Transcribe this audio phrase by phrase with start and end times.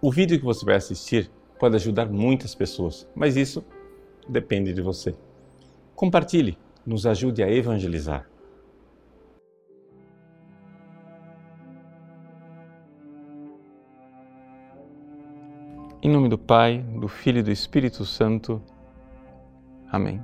[0.00, 3.64] O vídeo que você vai assistir pode ajudar muitas pessoas, mas isso
[4.28, 5.14] depende de você.
[5.94, 8.28] Compartilhe, nos ajude a evangelizar.
[16.02, 18.62] Em nome do Pai, do Filho e do Espírito Santo.
[19.90, 20.22] Amém.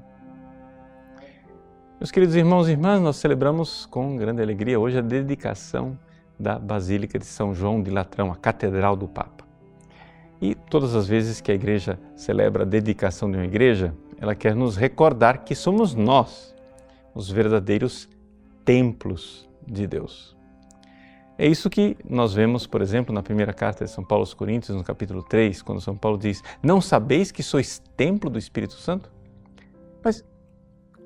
[1.98, 5.98] Meus queridos irmãos e irmãs, nós celebramos com grande alegria hoje a dedicação
[6.38, 9.51] da Basílica de São João de Latrão, a Catedral do Papa.
[10.72, 14.74] Todas as vezes que a igreja celebra a dedicação de uma igreja, ela quer nos
[14.74, 16.54] recordar que somos nós
[17.14, 18.08] os verdadeiros
[18.64, 20.34] templos de Deus.
[21.36, 24.74] É isso que nós vemos, por exemplo, na primeira carta de São Paulo aos Coríntios,
[24.74, 29.12] no capítulo 3, quando São Paulo diz: Não sabeis que sois templo do Espírito Santo?
[30.02, 30.24] Mas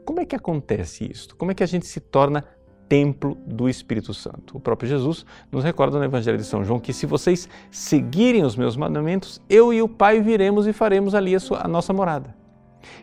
[0.04, 1.34] como é que acontece isso?
[1.34, 2.44] Como é que a gente se torna
[2.88, 4.56] templo do Espírito Santo.
[4.56, 8.56] O próprio Jesus nos recorda no Evangelho de São João que se vocês seguirem os
[8.56, 12.34] meus mandamentos, eu e o Pai viremos e faremos ali a, sua, a nossa morada.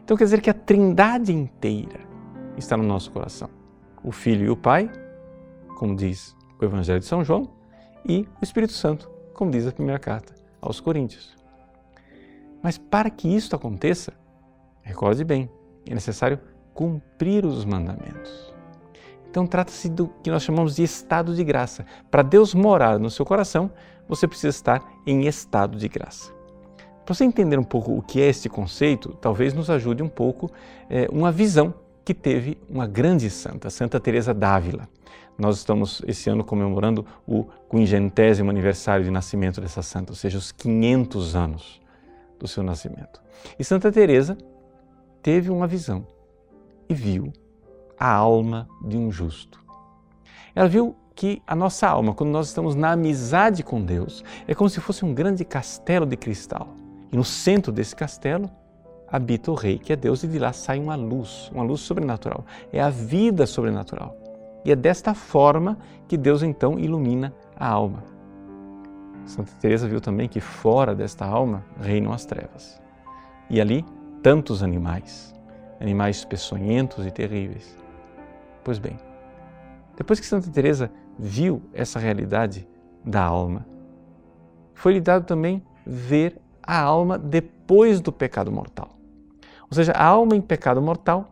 [0.03, 1.99] Então quer dizer que a trindade inteira
[2.57, 3.49] está no nosso coração.
[4.03, 4.91] O Filho e o Pai,
[5.77, 7.49] como diz o Evangelho de São João,
[8.05, 11.35] e o Espírito Santo, como diz a primeira carta aos Coríntios.
[12.61, 14.13] Mas para que isso aconteça,
[14.81, 15.49] recorde bem,
[15.85, 16.39] é necessário
[16.73, 18.52] cumprir os mandamentos.
[19.33, 21.87] Então trata-se do que nós chamamos de estado de graça.
[22.11, 23.71] Para Deus morar no seu coração,
[24.07, 26.31] você precisa estar em estado de graça.
[27.03, 30.51] Para você entender um pouco o que é esse conceito, talvez nos ajude um pouco
[30.87, 31.73] é, uma visão
[32.05, 34.87] que teve uma grande santa, Santa Teresa d'Ávila.
[35.35, 40.51] Nós estamos esse ano comemorando o quingentésimo aniversário de nascimento dessa santa, ou seja, os
[40.51, 41.81] 500 anos
[42.37, 43.19] do seu nascimento.
[43.57, 44.37] E Santa Teresa
[45.23, 46.05] teve uma visão
[46.87, 47.33] e viu
[48.03, 49.63] a alma de um justo.
[50.53, 54.69] Ela viu que a nossa alma, quando nós estamos na amizade com Deus, é como
[54.69, 56.75] se fosse um grande castelo de cristal.
[57.13, 58.51] E no centro desse castelo
[59.07, 62.43] habita o Rei, que é Deus, e de lá sai uma luz, uma luz sobrenatural.
[62.73, 64.17] É a vida sobrenatural.
[64.65, 68.03] E é desta forma que Deus então ilumina a alma.
[69.25, 72.81] Santa Teresa viu também que fora desta alma reinam as trevas.
[73.49, 73.85] E ali
[74.21, 75.33] tantos animais,
[75.79, 77.81] animais peçonhentos e terríveis.
[78.63, 78.97] Pois bem,
[79.97, 82.67] depois que Santa Teresa viu essa realidade
[83.05, 83.65] da alma,
[84.73, 88.89] foi-lhe dado também ver a alma depois do pecado mortal.
[89.69, 91.31] Ou seja, a alma em pecado mortal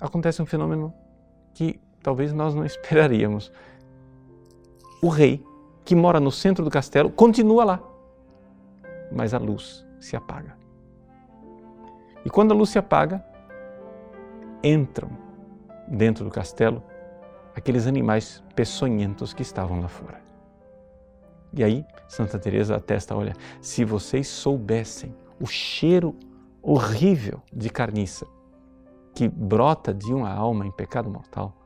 [0.00, 0.92] acontece um fenômeno
[1.54, 3.52] que talvez nós não esperaríamos.
[5.00, 5.44] O rei,
[5.84, 7.80] que mora no centro do castelo, continua lá,
[9.12, 10.56] mas a luz se apaga.
[12.24, 13.24] E quando a luz se apaga,
[14.62, 15.23] entram
[15.88, 16.82] dentro do castelo
[17.54, 20.20] aqueles animais peçonhentos que estavam lá fora.
[21.52, 26.16] E aí, Santa Teresa atesta, olha, se vocês soubessem o cheiro
[26.60, 28.26] horrível de carniça
[29.14, 31.56] que brota de uma alma em pecado mortal,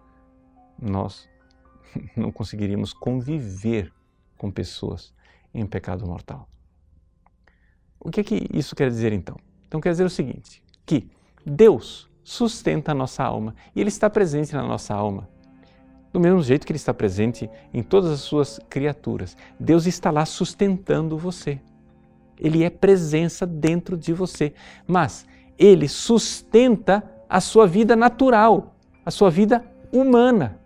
[0.78, 1.26] nós
[2.14, 3.92] não conseguiríamos conviver
[4.36, 5.14] com pessoas
[5.54, 6.46] em pecado mortal.
[7.98, 9.36] O que é que isso quer dizer então?
[9.66, 11.10] Então quer dizer o seguinte, que
[11.44, 15.26] Deus sustenta a nossa alma e Ele está presente na nossa alma.
[16.12, 19.34] Do mesmo jeito que Ele está presente em todas as suas criaturas.
[19.58, 21.58] Deus está lá sustentando você.
[22.38, 24.52] Ele é presença dentro de você.
[24.86, 25.24] Mas
[25.58, 28.74] Ele sustenta a sua vida natural,
[29.06, 30.60] a sua vida humana.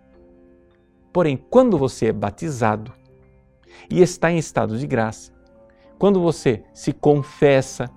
[1.13, 2.91] Porém, quando você é batizado
[3.89, 5.31] e está em estado de graça,
[5.97, 7.89] quando você se confessa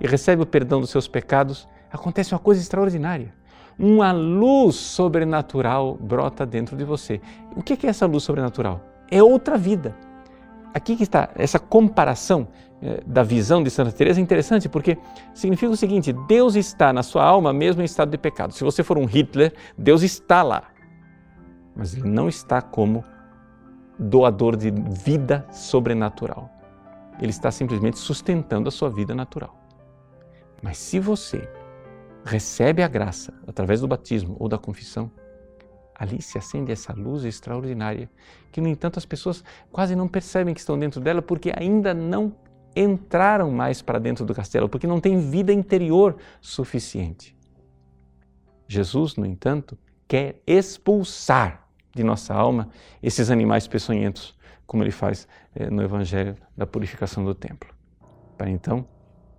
[0.00, 3.34] e recebe o perdão dos seus pecados, acontece uma coisa extraordinária.
[3.78, 7.20] Uma luz sobrenatural brota dentro de você.
[7.56, 8.80] O que é essa luz sobrenatural?
[9.10, 9.94] É outra vida.
[10.74, 12.48] Aqui que está essa comparação
[12.80, 14.96] eh, da visão de Santa Teresa é interessante porque
[15.34, 18.52] significa o seguinte: Deus está na sua alma mesmo em estado de pecado.
[18.52, 20.64] Se você for um Hitler, Deus está lá,
[21.76, 23.04] mas ele não está como
[23.98, 26.50] doador de vida sobrenatural.
[27.20, 29.54] Ele está simplesmente sustentando a sua vida natural.
[30.62, 31.48] Mas se você
[32.24, 35.10] recebe a graça através do batismo ou da confissão,
[35.94, 38.10] ali se acende essa luz extraordinária
[38.50, 42.34] que, no entanto, as pessoas quase não percebem que estão dentro dela porque ainda não
[42.74, 47.36] entraram mais para dentro do castelo, porque não tem vida interior suficiente.
[48.66, 49.78] Jesus, no entanto,
[50.08, 52.70] quer expulsar de nossa alma
[53.02, 54.34] esses animais peçonhentos,
[54.66, 57.68] como ele faz eh, no Evangelho da purificação do templo,
[58.38, 58.86] para então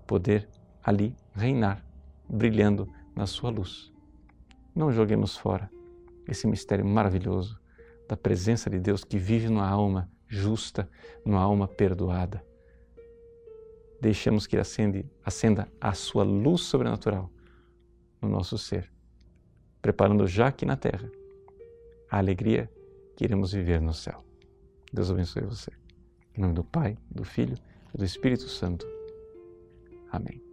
[0.05, 0.47] poder
[0.83, 1.83] ali reinar
[2.33, 3.93] brilhando na sua luz.
[4.75, 5.69] Não joguemos fora
[6.27, 7.59] esse mistério maravilhoso
[8.07, 10.89] da presença de Deus que vive numa alma justa,
[11.23, 12.43] numa alma perdoada.
[14.01, 17.31] deixemos que acende, acenda a sua luz sobrenatural
[18.21, 18.91] no nosso ser,
[19.81, 21.09] preparando já aqui na terra
[22.09, 22.69] a alegria
[23.15, 24.25] que iremos viver no céu.
[24.91, 25.71] Deus abençoe você.
[26.35, 27.55] Em nome do Pai, do Filho
[27.93, 28.85] e do Espírito Santo.
[30.11, 30.52] Amém.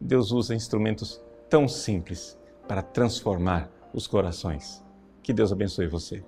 [0.00, 4.84] Deus usa instrumentos tão simples para transformar os corações.
[5.22, 6.24] Que Deus abençoe você.